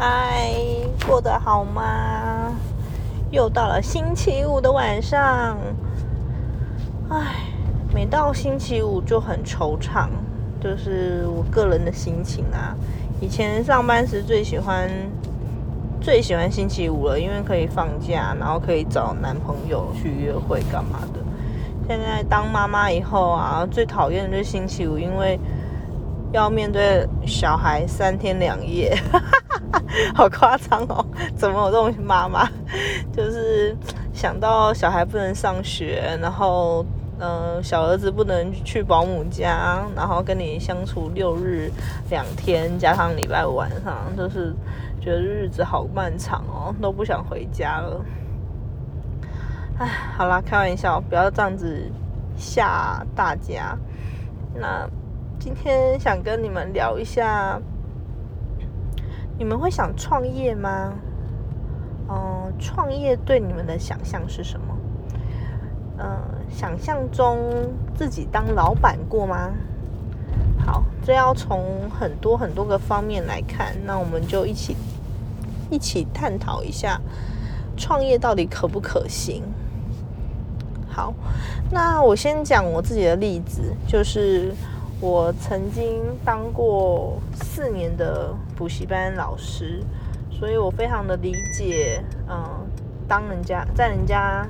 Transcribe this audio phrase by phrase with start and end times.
[0.00, 0.52] 嗨，
[1.08, 2.52] 过得好吗？
[3.32, 5.58] 又到了星期五的晚上，
[7.08, 7.48] 唉，
[7.92, 10.06] 每到星期五就很惆怅，
[10.60, 12.76] 就是我个人的心情啊。
[13.20, 14.88] 以前上班时最喜欢
[16.00, 21.18] 最喜欢星期五了，因为可以放假，然后可以找男朋友去约会干嘛的。
[21.88, 25.36] 现在当妈妈以后啊，最讨厌的就是星期五，因为
[26.30, 28.96] 要面对小孩三天两夜，
[30.14, 31.04] 好夸张哦！
[31.36, 32.48] 怎么有这种妈妈？
[33.12, 33.76] 就是
[34.12, 36.84] 想到小孩不能上学，然后
[37.20, 41.70] 嗯，小儿子不能去保姆家，然后跟你相处六日
[42.10, 44.54] 两天，加上礼拜五晚上，就是
[45.00, 48.04] 觉得日子好漫长哦，都不想回家了。
[49.78, 51.90] 哎，好啦，开玩笑，不要这样子
[52.36, 53.76] 吓大家。
[54.54, 54.88] 那
[55.38, 57.60] 今天想跟你们聊一下，
[59.38, 60.92] 你们会想创业吗？
[62.08, 64.76] 嗯，创业对你们的想象是什么？
[65.98, 66.18] 嗯，
[66.50, 67.38] 想象中
[67.94, 69.52] 自己当老板过吗？
[70.66, 74.76] 好，这要从很多很多个方面来看，那我们就一起
[75.70, 77.00] 一起探讨一下，
[77.76, 79.44] 创业到底可不可行？
[80.88, 81.14] 好，
[81.70, 84.52] 那我先讲我自己的例子，就是
[85.00, 89.80] 我曾经当过四年的补习班老师，
[90.30, 92.66] 所以我非常的理解，嗯，
[93.06, 94.44] 当人家在人家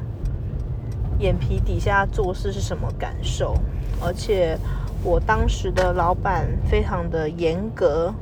[1.18, 3.54] 眼皮底下做事是什么感受，
[4.00, 4.58] 而且
[5.04, 8.14] 我当时的老板非常的严格。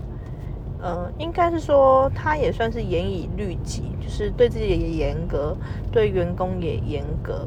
[0.87, 5.56] 呃，应该是说他也算是严以律己，就是对自己也严格，
[5.91, 7.45] 对员工也严格。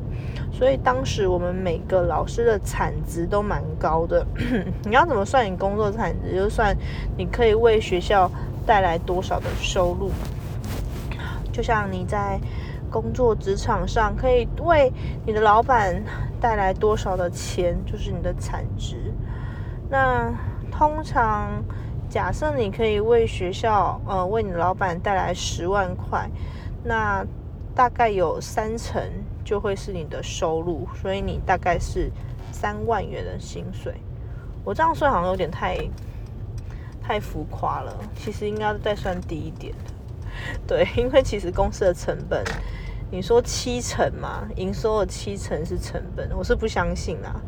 [0.52, 4.28] 所以当时我们每个老师的产值都蛮高的。
[4.84, 6.36] 你要怎么算你工作产值？
[6.36, 6.76] 就算
[7.16, 8.30] 你可以为学校
[8.66, 10.12] 带来多少的收入。
[11.54, 12.38] 就像你在
[12.90, 14.92] 工作职场上可以为
[15.26, 16.04] 你的老板
[16.42, 19.14] 带来多少的钱，就是你的产值。
[19.89, 20.30] 那
[20.70, 21.64] 通常。
[22.09, 26.27] 假设你可以为学校，呃，为你老板带来十万块，
[26.83, 27.23] 那
[27.75, 28.99] 大概有三成
[29.45, 32.11] 就会是你的收入，所以你大概是
[32.52, 33.93] 三万元的薪水。
[34.64, 35.77] 我这样算好像有点太
[36.99, 39.73] 太浮夸了，其实应该再算低一点。
[40.65, 42.43] 对，因为其实公司的成本，
[43.11, 47.39] 你说七成嘛，营收的七成是成本，我是不相信啊。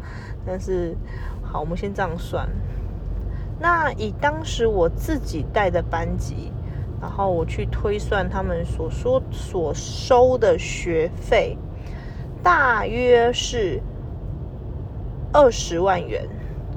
[0.46, 0.96] 但是
[1.42, 2.48] 好，我们先这样算。
[3.62, 6.52] 那以当时我自己带的班级，
[7.00, 11.56] 然后我去推算他们所说所收的学费，
[12.42, 13.80] 大约是
[15.32, 16.28] 二十万元。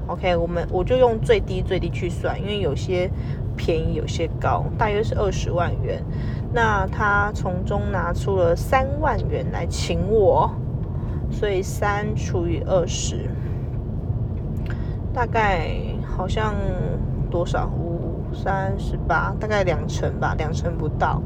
[0.07, 3.09] OK，我们我就用最低最低去算，因为有些
[3.57, 6.03] 便宜，有些高，大约是二十万元。
[6.53, 10.53] 那他从中拿出了三万元来请我，
[11.31, 13.27] 所以三除以二十，
[15.15, 15.71] 大概。
[16.17, 16.53] 好像
[17.29, 21.21] 多少五三十八，大概两成吧，两成不到。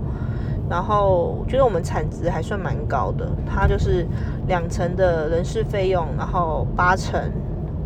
[0.67, 4.07] 然后我觉得我们产值还算蛮高的，它就是
[4.47, 7.21] 两成的人事费用，然后八成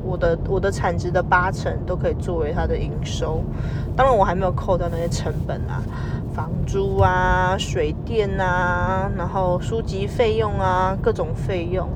[0.02, 3.44] 我的我的产值的八成都可以作为它的营收。
[3.98, 5.84] 当然我还没有扣掉那些成本啊，
[6.34, 11.90] 房租啊、水电啊，然后书籍费用啊，各种费用。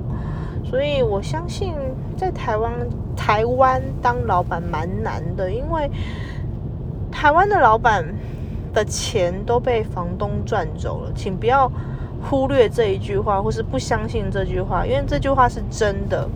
[0.66, 1.74] 所以我相信
[2.18, 2.74] 在台湾。
[3.18, 5.90] 台湾当老板蛮难的，因为
[7.12, 8.06] 台湾的老板
[8.74, 11.12] 的钱都被房东赚走了。
[11.14, 11.70] 请不要
[12.22, 16.30] 忽略这一句话，或是不相信这句话，因为这句话是真的。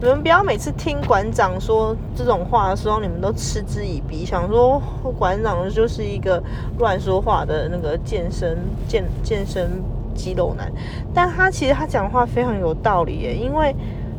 [0.00, 4.82] 你们不要每次听馆长说这种话的时候，你们都嗤之以鼻，想说
[5.18, 6.42] 馆长就是一个
[6.78, 9.70] 乱说话的那个健身健健身
[10.14, 10.72] 肌肉男。
[11.14, 13.76] 但他其实他讲话非常有道理耶，因为。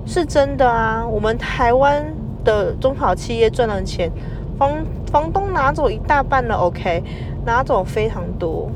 [0.08, 2.02] 是真的啊，我们台湾
[2.46, 4.10] 的中小企业赚了钱，
[4.58, 4.72] 房
[5.12, 7.04] 房东拿走一大半了，OK，
[7.46, 8.72] 拿走非常多。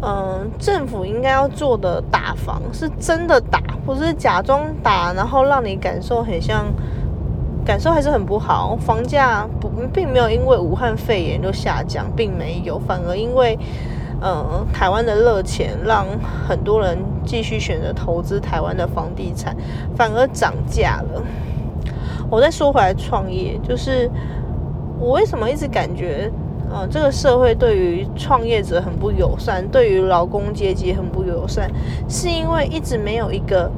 [0.00, 6.64] 嗯，政府应该要做的打房是真的打，不是假装打，然后让你感受很像，
[7.66, 8.74] 感受还是很不好。
[8.76, 13.58] 房价不并没有因为武汉肺炎就下降，并没有，反而因为。
[14.20, 16.04] 嗯，台湾的热钱让
[16.48, 19.56] 很多人继续选择投资台湾的房地产，
[19.96, 21.22] 反而涨价了。
[22.30, 24.10] 我再说回来，创业就是
[24.98, 26.30] 我为什么一直感觉，
[26.70, 31.70] 嗯，这个社会对于创业者很不友善，对于劳工阶级很不友善，
[32.08, 33.70] 是因为一直没有一个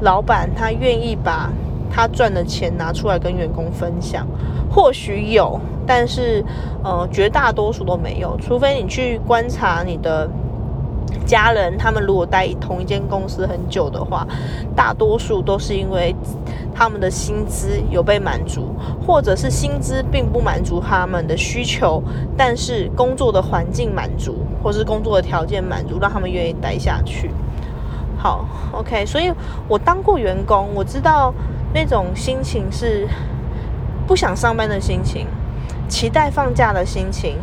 [0.00, 1.50] 老板他愿意把
[1.90, 4.26] 他赚的钱拿出来跟员工分享，
[4.74, 6.42] 或许有，但是
[6.82, 8.34] 呃，绝大多数都没有。
[8.40, 10.26] 除非你去观察你的
[11.26, 14.26] 家人，他们如果待同一间公司很久的话，
[14.74, 16.16] 大多数都是因为
[16.74, 18.74] 他们的薪资有被满足，
[19.06, 22.02] 或者是薪资并不满足他们的需求，
[22.34, 27.30] 但是工作的环境满足，或是工作的条件满足，让他们愿意待下去。
[28.16, 29.30] 好，OK，所以
[29.68, 31.34] 我当过员工，我知道
[31.74, 33.06] 那种心情是。
[34.06, 35.26] 不想上班的心情，
[35.88, 37.36] 期待放假的心情，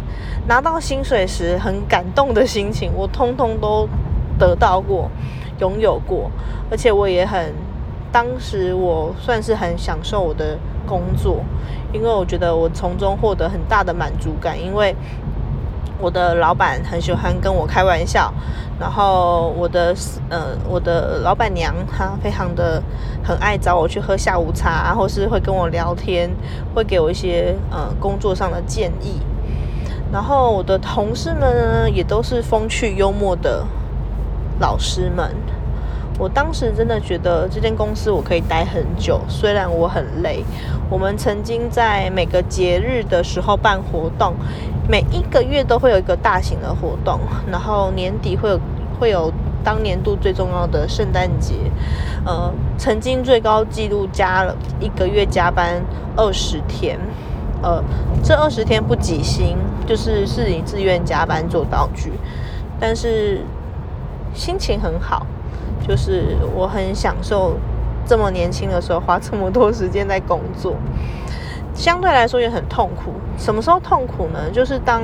[0.48, 3.88] 拿到薪水时很感动的心情，我通通都
[4.38, 5.10] 得到过，
[5.60, 6.30] 拥有过，
[6.70, 7.54] 而且我也很，
[8.12, 11.44] 当时我算是很享受我的工作，
[11.94, 14.96] 因为我觉得我从中获得很大的满足感，因为。
[16.02, 18.34] 我的老板很喜欢跟我开玩笑，
[18.80, 19.94] 然后我的
[20.30, 22.82] 呃我的老板娘她非常的
[23.24, 26.30] 很爱找我去喝下午茶，或是会跟我聊天，
[26.74, 29.20] 会给我一些呃工作上的建议。
[30.12, 33.66] 然后我的同事们呢也都是风趣幽默的
[34.60, 35.36] 老师们。
[36.18, 40.44] 我当时真的觉得这间公司我可以待很久，虽然我很累。
[40.90, 44.34] 我们曾经在每个节日的时候办活动。
[44.90, 47.20] 每一个月都会有一个大型的活动，
[47.52, 48.60] 然后年底会有
[49.00, 49.32] 会有
[49.64, 51.54] 当年度最重要的圣诞节，
[52.26, 55.80] 呃，曾经最高纪录加了一个月加班
[56.18, 56.98] 二十天，
[57.62, 57.84] 呃，
[58.24, 59.56] 这二十天不挤薪，
[59.86, 62.12] 就是是你自愿加班做道具，
[62.80, 63.42] 但是
[64.34, 65.24] 心情很好，
[65.88, 67.58] 就是我很享受
[68.08, 70.76] 这么年轻的时候花这么多时间在工作。
[71.74, 73.14] 相对来说也很痛苦。
[73.38, 74.50] 什么时候痛苦呢？
[74.52, 75.02] 就是当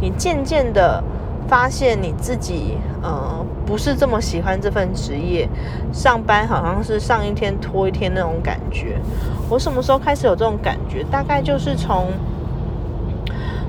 [0.00, 1.02] 你渐渐的
[1.48, 5.48] 发现你自己呃不是这么喜欢这份职业，
[5.92, 8.96] 上班好像是上一天拖一天那种感觉。
[9.48, 11.04] 我什么时候开始有这种感觉？
[11.10, 12.08] 大概就是从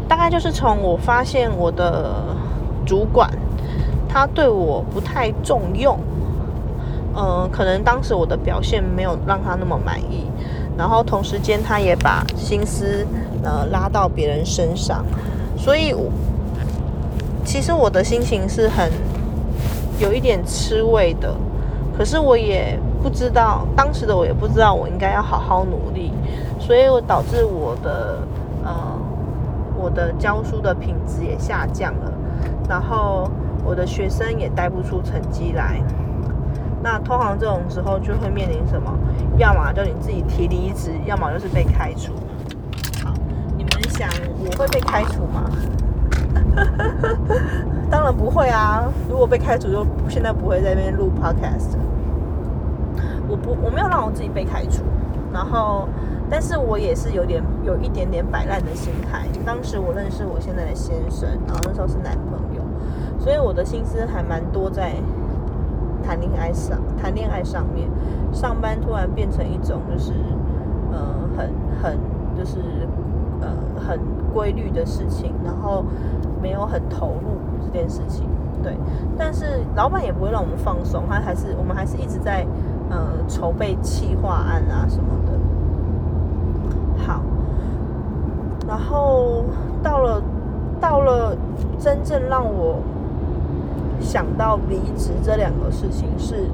[0.07, 2.13] 大概就是从我发现我的
[2.85, 3.29] 主管
[4.07, 5.99] 他对我不太重用，
[7.13, 10.25] 呃，可能当时我的表现没有让他那么满意。
[10.77, 13.05] 然后同时间，他也把心思
[13.43, 15.05] 呃拉到别人身上，
[15.57, 15.95] 所以
[17.45, 18.91] 其实我的心情是很
[19.99, 21.33] 有一点吃味的。
[21.97, 26.11] 可是我也不知道，当时的我也不知道我应该要好好努力，
[26.59, 28.17] 所以我导致我的
[28.65, 28.75] 呃
[29.77, 32.11] 我的教书的品质也下降了，
[32.67, 33.31] 然后
[33.63, 35.79] 我的学生也带不出成绩来。
[36.85, 38.95] 那通常这种时候就会面临什么？
[39.39, 42.13] 要么就你自己提离职，要么就是被开除。
[43.03, 43.11] 好，
[43.57, 45.49] 你们想我会被开除吗？
[47.89, 48.83] 当然不会啊！
[49.09, 51.75] 如果被开除，就现在不会在那边录 podcast。
[53.27, 54.83] 我不，我没有让我自己被开除。
[55.33, 55.89] 然后，
[56.29, 59.25] 但是我也是有点有一点点摆烂的心态。
[59.43, 62.61] 当时我认识我现在的先生，然后那时候是男朋友，
[63.17, 64.93] 所以我的心思还蛮多在。
[66.05, 67.89] 谈恋爱上，谈恋爱上面，
[68.31, 70.13] 上班突然变成一种就是，
[70.91, 70.99] 呃，
[71.35, 71.49] 很
[71.81, 71.97] 很
[72.37, 72.59] 就是
[73.41, 73.99] 呃很
[74.33, 75.83] 规律的事情，然后
[76.41, 78.27] 没有很投入这件事情，
[78.61, 78.77] 对。
[79.17, 82.45] 但是老板也不会让我们放松，他还是我们还是一直在
[82.91, 82.97] 呃
[83.27, 87.03] 筹备企划案啊什么的。
[87.03, 87.21] 好，
[88.67, 89.43] 然后
[89.81, 90.21] 到了
[90.79, 91.35] 到了
[91.79, 92.77] 真正让我。
[93.99, 96.49] 想到离职这两个事情是，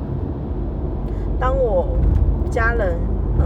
[1.40, 1.98] 当我
[2.50, 2.98] 家人
[3.40, 3.46] 嗯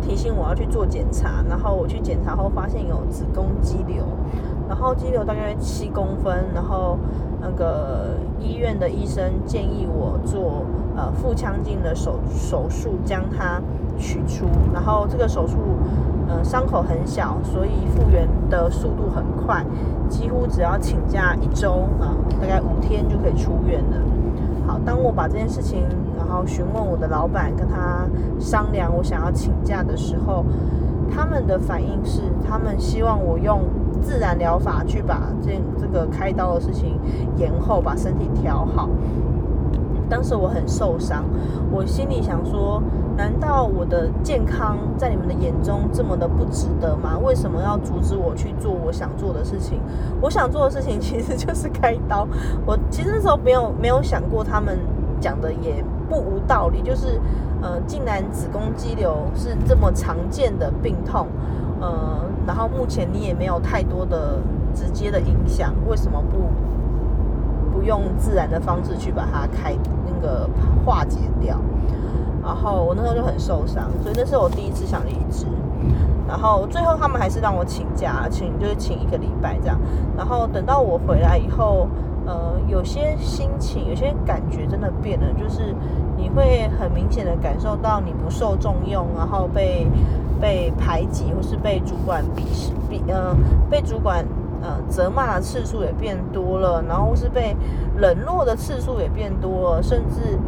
[0.00, 4.04] 提醒我要去做检查，然后我去检查后发现有子宫肌瘤，
[4.68, 6.98] 然后肌瘤大概七公分，然后
[7.40, 10.64] 那个医院的医生建议我做
[10.96, 13.60] 呃腹腔镜的手手术将它
[13.98, 15.58] 取出，然后这个手术。
[16.28, 19.64] 呃，伤口很小，所以复原的速度很快，
[20.08, 23.96] 几乎只要请假一周啊，大概五天就可以出院了。
[24.66, 25.84] 好，当我把这件事情，
[26.18, 28.08] 然后询问我的老板，跟他
[28.40, 30.44] 商量我想要请假的时候，
[31.08, 33.60] 他们的反应是，他们希望我用
[34.06, 36.96] 自然疗法去把这这个开刀的事情
[37.36, 38.88] 延后，把身体调好。
[40.08, 41.24] 当时我很受伤，
[41.72, 42.80] 我心里想说：
[43.16, 47.18] 难道我的健康在你们的眼中这么的不值得吗？
[47.18, 49.80] 为什么要阻止我去做我想做的事情？
[50.20, 52.28] 我想做的事情其实就是开刀。
[52.64, 54.78] 我其实那时候没有没有想过，他们
[55.20, 56.80] 讲的也不无道理。
[56.82, 57.20] 就是
[57.62, 61.26] 呃，竟然子宫肌瘤是这么常见的病痛，
[61.80, 64.38] 呃，然后目前你也没有太多的
[64.74, 66.48] 直接的影响，为什么不？
[67.72, 70.48] 不用自然的方式去把它开那个
[70.82, 71.60] 化解掉，
[72.42, 75.44] 然后我那时候就很受伤，所以那是我第一次想离职。
[76.26, 79.78] 然后最后他们还是让我请假，请就是请一个礼拜这样。
[80.16, 81.86] 然后等到我回来以后，
[82.26, 85.74] 呃，有些心情、有些感觉真的变了，就是
[86.16, 89.86] 你会很明显的感受到你不受重用，然后被
[90.40, 93.34] 被排挤，或是被主管鄙视，比呃
[93.70, 94.24] 被主管
[94.60, 97.56] 呃责骂的次数也变多了，然后是被
[97.96, 100.38] 冷落的次数也变多了，甚至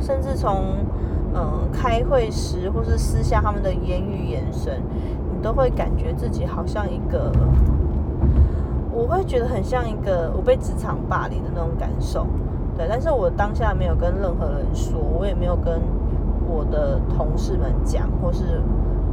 [0.00, 0.76] 甚至从。
[1.32, 4.82] 嗯，开会时或是私下他们的言语眼神，
[5.32, 7.30] 你都会感觉自己好像一个，
[9.00, 12.26] 我会觉得很像一个我被职场霸凌的那种感受，
[12.76, 12.86] 对。
[12.86, 15.80] 但是我当下没有跟任何人说，我也没有跟
[16.46, 18.60] 我的同事们讲，或是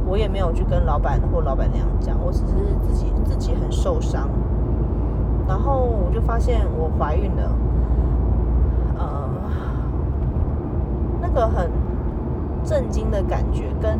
[0.06, 2.54] 我也没有去跟老板或老板娘讲，我只是
[2.86, 4.28] 自己自己很受伤，
[5.48, 7.50] 然后我就发现我怀孕了，
[8.98, 9.28] 呃，
[11.22, 11.70] 那个很。
[12.64, 13.98] 震惊的感觉，跟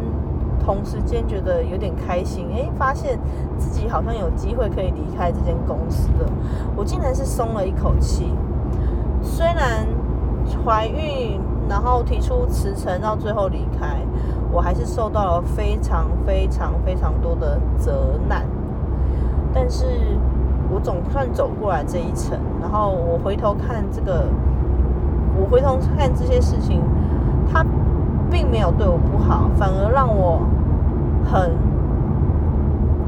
[0.65, 3.19] 同时间觉得有点开心，哎，发现
[3.57, 6.31] 自己好像有机会可以离开这间公司了，
[6.77, 8.33] 我竟然是松了一口气。
[9.23, 9.87] 虽然
[10.65, 13.97] 怀孕，然后提出辞呈，到最后离开，
[14.53, 18.45] 我还是受到了非常非常非常多的责难，
[19.53, 19.87] 但是
[20.71, 22.38] 我总算走过来这一层。
[22.61, 24.27] 然后我回头看这个，
[25.41, 26.83] 我回头看这些事情，
[27.50, 27.65] 他。
[28.31, 30.43] 并没有对我不好，反而让我
[31.31, 31.53] 很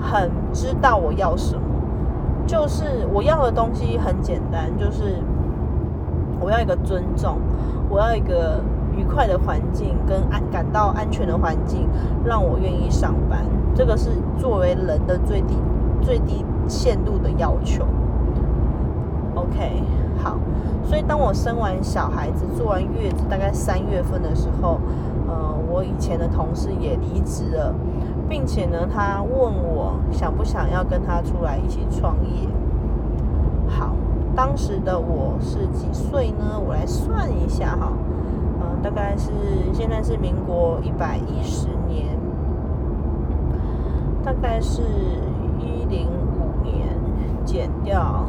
[0.01, 1.63] 很知道我要什么。
[2.47, 5.23] 就是我要的东西很简单，就是
[6.41, 7.39] 我要一个尊重，
[7.89, 8.61] 我要一个
[8.97, 11.89] 愉快的环境跟安感到安全的环境，
[12.25, 13.45] 让我愿意上班。
[13.75, 15.55] 这个是作为人的最低
[16.03, 17.85] 最低限度的要求。
[19.35, 19.85] OK，
[20.19, 20.37] 好。
[20.83, 24.81] 所以当我生完小孩子、做完月子，大概三月份的时候。
[25.29, 27.73] 呃，我以前的同事也离职了，
[28.31, 32.49] 并且呢，他问我想不想要跟他出来一起创业。
[33.69, 33.97] 好，
[34.37, 36.59] 当时的我是几岁呢？
[36.65, 37.93] 我来算一下哈，
[38.61, 39.33] 嗯，大概是
[39.73, 42.17] 现在是民国一百一十年，
[44.23, 44.83] 大概是
[45.59, 46.87] 一零五年
[47.45, 48.25] 减掉，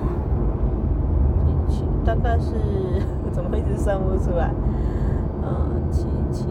[2.04, 2.56] 大概是
[3.32, 4.52] 怎么一直算不出来？
[5.44, 6.48] 嗯，七七。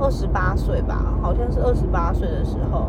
[0.00, 2.86] 二十八岁吧，好像是二十八岁的时候，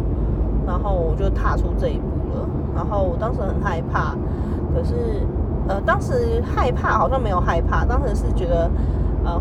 [0.65, 2.47] 然后我就踏出这一步了。
[2.75, 4.15] 然后我当时很害怕，
[4.73, 5.25] 可是
[5.67, 8.69] 呃，当时害怕好像没有害怕，当时是觉得
[9.23, 9.39] 呃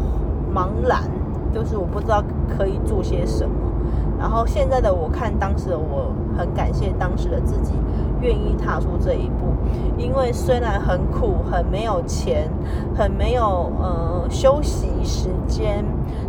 [0.55, 1.03] 茫然，
[1.53, 2.23] 就是我不知道
[2.57, 3.55] 可以做些什么。
[4.19, 7.73] 然后现在的我看当时的我，很感谢当时的自己
[8.21, 9.47] 愿意踏出这一步，
[9.99, 12.49] 因为虽然很苦，很没有钱，
[12.95, 15.85] 很没有呃休息时间，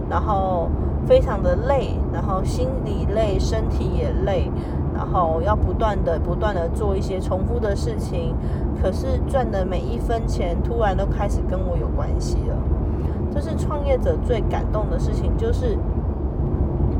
[0.09, 0.69] 然后。
[1.05, 4.49] 非常的累，然后心里累，身体也累，
[4.93, 8.35] 然后要不断的、不断的做一些重复的事情，
[8.81, 12.55] 可是赚的每一分钱突然都开始跟我有关系了。
[13.31, 15.77] 这是创业者最感动的事情，就是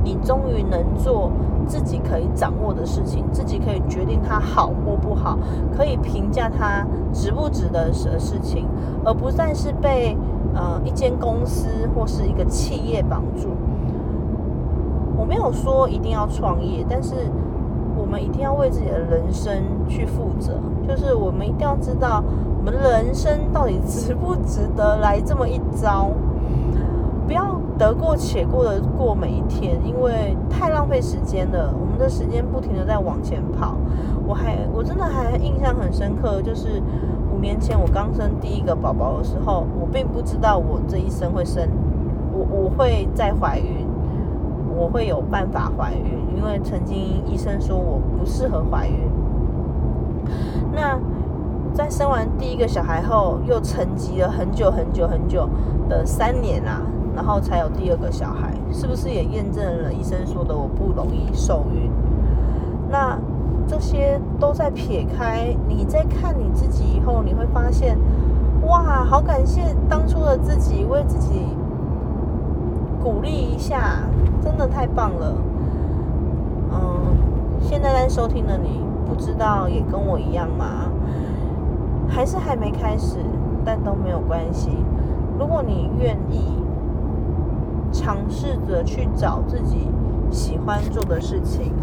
[0.04, 1.32] 你终于能做
[1.66, 5.38] 自己可以掌握的事情，自己可以决定它好或不好，
[5.76, 8.68] 可以评价它值不值得的事情，
[9.04, 10.16] 而不再是被
[10.54, 13.50] 呃一间公司或是一个企业绑住。
[15.28, 17.16] 没有说一定要创业，但是
[17.98, 19.52] 我们一定要为自己的人生
[19.88, 20.54] 去负责。
[20.88, 22.24] 就是我们一定要知道，
[22.58, 26.10] 我们人生到底值不值得来这么一遭？
[27.26, 31.74] 不要得过且过的过每一天，因为太浪费时间了。
[31.74, 33.76] 我们的时间不停的在往前跑。
[34.28, 36.82] 我还我真的还印象很深刻，就是
[37.36, 41.68] 五年前我刚生第一个宝宝的时候，我并不知道我这一生会生，
[42.32, 43.85] 我我会再怀孕。
[44.86, 49.00] 我会有办法怀孕，因为曾经医生说我不适合怀孕。
[50.72, 51.00] 那
[51.74, 55.50] 在生完第一个小孩后，又沉寂了很久很久很久
[55.90, 56.84] 的三年啊，
[57.16, 61.90] 然后才有第二个小孩，是不是也验证了医生说的我不容易受孕？
[62.88, 63.18] 那
[63.66, 67.98] 这些都在撇开，你在看你自己以后，你会发现，
[68.68, 71.42] 哇，好感谢当初的自己，为自己
[73.06, 74.00] 鼓励一下。
[74.44, 75.36] 真的太棒了，
[76.72, 77.18] 嗯，
[77.62, 80.92] 现在在收听的你，不知道也跟我一样吗？
[82.08, 83.18] 还是还没开始，
[83.64, 84.70] 但都没有关系。
[85.40, 86.64] 如果你愿意
[87.92, 89.88] 尝试着去找自己
[90.30, 91.74] 喜欢做的事情，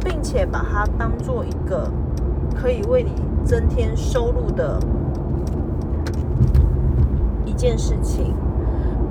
[0.00, 1.90] 并且把它当做一个
[2.54, 3.10] 可以为你
[3.44, 4.80] 增添收入的
[7.44, 8.34] 一件事情。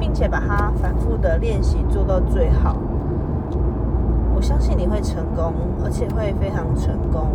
[0.02, 2.76] 并且把它反复的练习做到最好，
[4.36, 5.54] 我相信你会成功，
[5.84, 7.30] 而且会非常成功，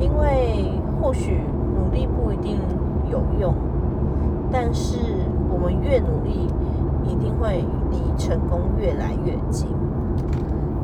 [0.00, 1.40] 因为或许
[1.76, 2.58] 努力不一定
[3.08, 3.54] 有用，
[4.50, 4.98] 但是
[5.48, 6.52] 我们越努力，
[7.04, 9.68] 一定会离成功越来越近。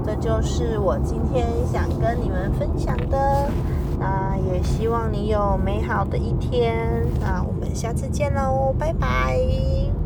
[0.04, 3.50] 这就是我今天想跟你们分享的，
[3.99, 7.04] 那也希望你有美好的一天。
[7.21, 9.91] 那我们下次见喽，拜拜。